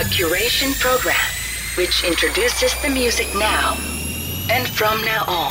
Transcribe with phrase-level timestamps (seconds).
[0.00, 1.14] A curation program
[1.76, 3.76] which introduces the music now
[4.48, 5.50] and from now on.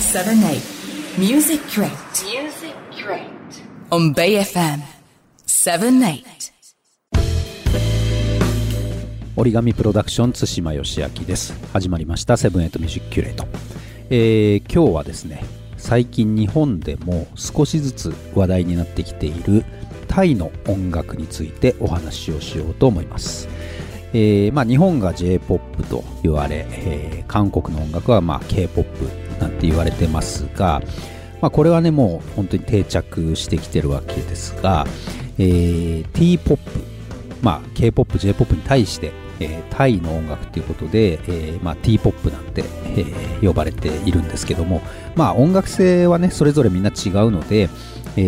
[0.00, 0.62] 7 8
[1.18, 1.90] Music Crate
[2.24, 3.28] Music Crate.
[3.90, 4.80] on Bay FM
[5.44, 6.24] 7 8
[9.36, 13.46] 折り紙プロダクション対馬義明です始まりました seven eight musi-curate、
[14.08, 15.44] えー今日はですね
[15.76, 19.66] 最近日本でも少しずつ話題になってきている
[20.18, 23.48] タイの音楽についてお話をしようと思います、
[24.12, 28.88] えーまあ、日本が J-POP と言われ、えー韓国の音楽はまあ K-POP
[29.38, 30.82] なんて言われてますが、
[31.40, 34.86] まあ、これはねもう本当に定着してきてるわけですが、
[35.38, 36.58] えー T-POP
[37.40, 44.82] まあ、K-POP、J-POP に対して、えータイの音楽ということで、えーまあ、T-POP なんて、えー呼ばれているんですけども、
[45.14, 47.68] まあ、音楽性はね、それぞれみんな違うので、
[48.16, 48.20] え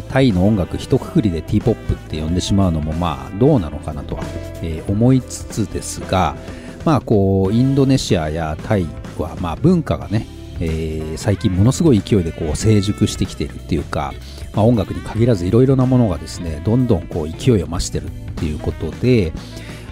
[0.00, 4.22] ータイの音楽一括りで T-POP って呼んでしまうのも、まあ、どうなのかなとは、
[4.62, 6.36] えー思いつつですが、
[6.84, 8.86] まあ、こう、インドネシアやタイ
[9.18, 10.26] は、まあ、文化がね、
[10.60, 14.12] えー最近ものすごい勢いでこう成熟してきているっていうか、
[14.54, 19.32] まあ、音楽に限らずいろいろなものがですねどんどんこう勢いを増してるっていうことで、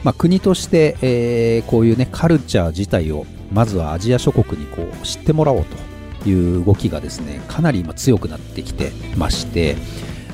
[0.05, 5.65] まあ、国として、えーこういうねカルチャー自体をまずはアジア諸国にこう知ってもらおう
[6.23, 9.77] という動きがですねかなり今強くなってきてまして、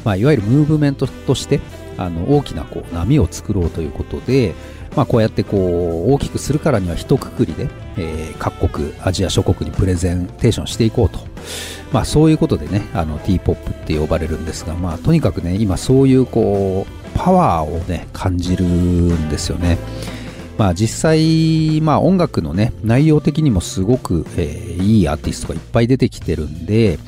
[0.04, 1.60] まあ、いわゆるムーブメントとして
[1.98, 4.54] あの大きなこう波を作ろうということで、
[4.96, 11.18] まあ、こうやってこう大きくするからには一括りで、えー各国アジア諸国にプレゼンテーションしていこうと、
[11.92, 19.76] まあ、そういうことでねあの T-POP って呼ばれるんですが、まあ、とにかくね今そういうこうパワーをね感じるんですよね。
[20.56, 26.98] まあ、実際、まあ、音楽のね内容的にもすごく、えーいいアーティストがいっぱい出てきてるんで、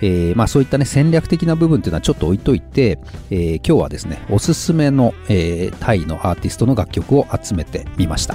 [0.00, 2.98] えーまあ、そういったね戦略的な部分っていうのはちょっと置いといて、
[3.30, 8.34] えー今日はですねおすすめの、えータイのアーティストの楽曲を集めてみました、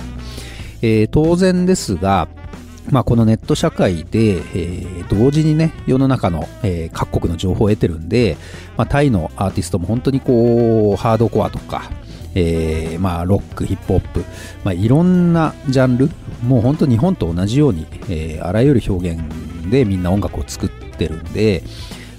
[0.82, 2.28] え当然ですが
[2.90, 8.38] まあ、このネット社会で、えー同時にね世の中の、えー各国の情報を得てるんで、
[8.76, 11.90] まあ、タイのアーティストも本当にこうハードコアとか、
[12.36, 14.26] えーまあ、ロックヒップホップ、
[14.64, 16.10] まあ、いろんなジャンル
[16.44, 19.22] もう本当日本と同じように、えーあらゆる表現
[19.70, 21.64] でみんな音楽を作ってるんで、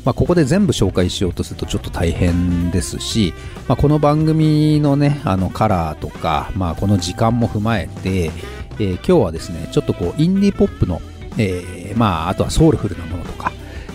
[0.04, 3.34] まあ、ここで全部紹介しようとするとちょっと大変ですし、
[3.68, 8.30] まあ、この番組のねあのカラーとか、まあ、この時間も踏まえて、
[8.78, 11.00] えー今日はですねちょっとこうインディーポップの、
[11.36, 13.52] えーまあ、あとはソウルフルなものとか、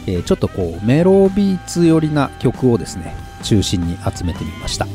[0.07, 4.87] えーちょっとこうメロービーツ寄りな曲をですね中心に集めてみました、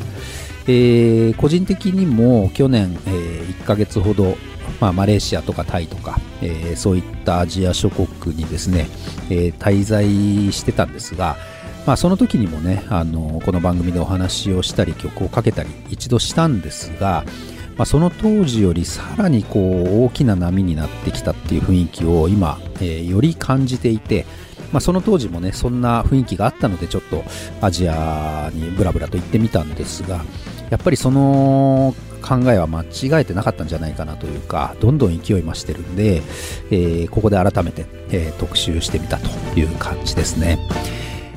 [0.67, 4.37] えー個人的にも去年、え1ヶ月ほど、
[4.79, 8.87] まあ、マレーシアとかタイとか、えーそういったアジア諸国にですね、
[9.29, 10.05] え滞在
[10.51, 11.37] してたんですが、
[11.85, 17.23] まあ、その時にもねあのこの番組でお話をしたり曲をかけたり一度したんですが、
[17.79, 24.25] まあ、その当時よりさらにこう大きな波になってきたっていう雰囲気を今、えーより感じていて、
[24.73, 27.23] まあ、その当時もねそんな雰囲気があったのでちょっと
[27.61, 30.25] アジアにブラブラと行ってみたんですが
[30.69, 36.21] やっぱりその考えは間違えてなかったんじゃないかなというかどんどん勢い増してるんで、
[36.71, 40.59] えーここで改めて、えー特集してみたという感じですね。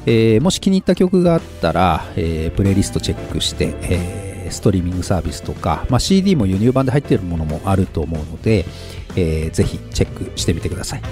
[0.06, 8.64] えーもし気に入った曲があったら、えプレイリストチェックして、えーストリーミングサービスとか、まあ、CD も輸入版で入っているものもあると思うので、
[9.16, 11.02] えーぜひチェックしてみてください、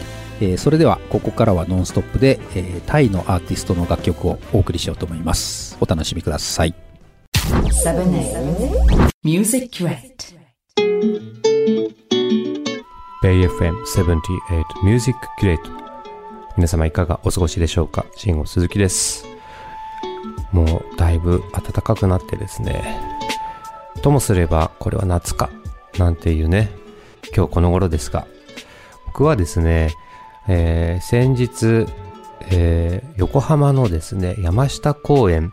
[0.40, 5.76] えーそれではここからはノンストップで、えータイのアーティストの楽曲をお送りしようと思います。
[5.80, 6.74] お楽しみください。
[7.84, 10.38] 7 8 Music Crate
[13.22, 15.58] BayFM78 Music Crate
[16.56, 18.04] 皆様いかがお過ごしでしょうか？
[18.16, 19.26] 慎吾鈴木です。
[20.52, 23.19] もうだいぶ暖かくなってですね
[24.00, 25.50] ともすればこれは夏か
[25.98, 26.70] なんていうね
[27.34, 28.26] 今日この頃ですが
[29.06, 29.94] 僕はですね、
[30.48, 31.86] えー先日、
[32.50, 35.52] えー横浜のですね山下公園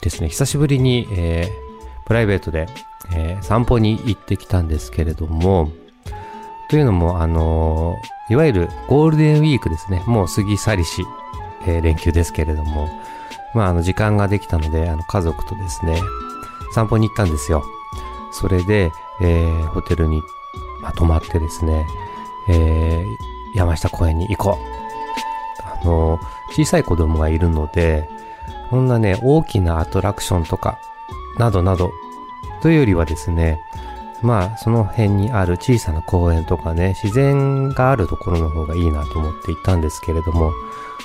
[0.00, 1.64] ですね久しぶりに、えー
[2.06, 2.66] プライベートで、
[3.14, 5.72] え散歩に行ってきたんですけれども
[6.68, 7.96] というのも、あの
[8.28, 10.02] いわゆるゴールデンウィークですね。
[10.06, 11.04] もう過ぎ去りし、
[11.66, 12.88] え連休ですけれども、
[13.54, 16.00] まあ、あの、時間ができたので、あの、家族とですね、
[16.74, 17.64] 散歩に行ったんですよ。
[18.30, 20.22] それで、えーホテルに、
[20.80, 21.86] まあ、泊まってですね、
[22.48, 23.16] えー
[23.54, 25.64] 山下公園に行こう。
[25.64, 26.18] あの
[26.50, 28.08] 小さい子供がいるので、
[28.70, 30.78] こんなね、大きなアトラクションとか、
[31.38, 31.92] などなど、
[32.60, 33.60] というよりはですね、
[34.22, 40.52] まあ、その辺にある小さな公園とかね、自然があるところの方がいいなと思って行ったんですけれども、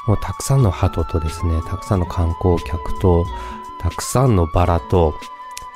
[0.08, 3.26] もうたくさんの鳩とですね、たくさんの観光客と、
[3.80, 5.14] たくさんのバラと、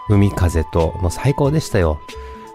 [0.09, 1.99] 海風と、もう最高でしたよ。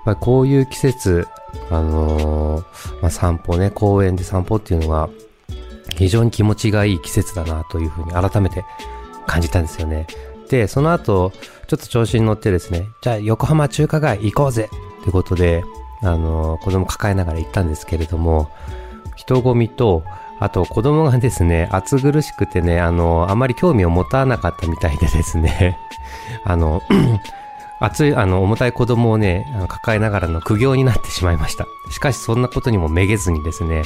[0.05, 1.29] まあ、こういう季節、
[1.71, 5.09] あのーまあ、散歩ね、公園で散歩っていうのが、
[5.97, 8.65] 非常に気持ちがいい季節だなというふうに改めて
[9.27, 10.07] 感じたんですよね。
[10.49, 11.33] で、その後、
[11.67, 14.71] ちょっと調子に乗ってですね、じゃあ横浜中華街行こうぜ
[15.03, 15.65] ってことで、
[16.03, 18.51] あのー子供抱えながら行ったんですけれども、
[19.17, 20.05] 人混みと、
[20.41, 25.79] あと子供がですね、暑苦しくてね、あの、あまり興味を持たなかったみたいでですね、
[26.45, 26.83] あの、
[27.81, 31.67] 熱い、あの、重たい子供をね、抱えながらの苦行になってしまいました。
[31.91, 33.83] しかしそんなことにもめげずにですね、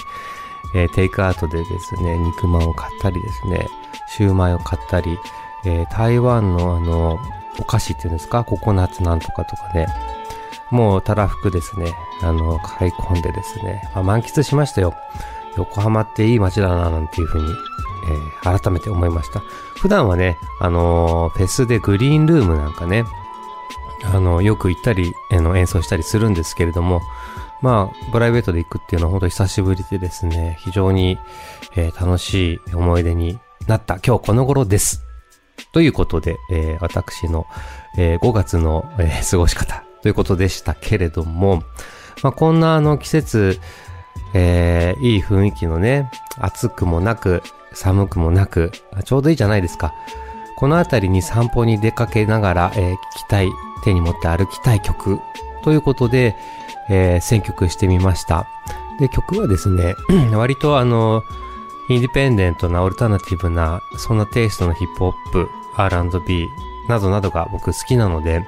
[0.75, 3.69] えーテイクアウトでですね、肉まんを買ったりですね、
[4.09, 5.19] シューマイを買ったり、
[5.65, 7.19] えー台湾のあの、
[7.59, 9.87] お菓子っていうんですか、ココナッツなんとかとかね、
[10.71, 14.95] もうたらふくですね、あの、買い込んでですね、まあ、満喫しましたよ。
[15.57, 19.41] 横浜っていい街だな、なんていうふうに、えー改めて思いました。
[19.77, 23.05] 普段はね、あのーフェスでグリーンルームなんかね、
[24.05, 27.01] あの、よく行ったり、あの、演奏したりするんですけれども、
[27.61, 31.19] まあ、プライベートで行くっていうのは本当久しぶりでですね、非常に、
[31.77, 33.39] えー楽しい思い出に
[33.69, 35.05] なった今日この頃です。
[35.73, 37.47] ということで、えー私の、
[37.97, 41.63] えー5月の、え過ごし方ということでしたけれども、
[42.25, 43.61] まあ、こんなあの季節、
[44.35, 47.43] えーいい雰囲気のね、暑くもなく、
[47.73, 48.73] 寒くもなく、
[49.05, 49.95] ちょうどいいじゃないですか。
[50.57, 53.51] この辺りに散歩に出かけながら、えー聞きたい、
[53.85, 55.19] 手に持って歩きたい曲
[55.65, 56.37] ということで、
[56.89, 58.47] えー選曲してみました。
[59.01, 59.95] で、曲はですね、
[60.35, 61.23] 割とあの、
[61.89, 66.49] インディペンデントなオルタナティブな、そんなテイストのヒップホップ、R&B
[66.89, 68.45] などなどが僕好きなので、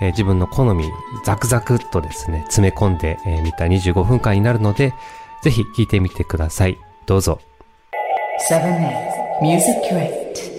[0.00, 0.84] えー自分の好み、
[1.24, 4.92] ザクザクっとですね、詰め込んでみ、えー見た25分間になるので、
[5.42, 6.78] ぜひ聴いてみてください。
[7.06, 7.38] どうぞ。
[8.50, 10.55] 7 Music Crate.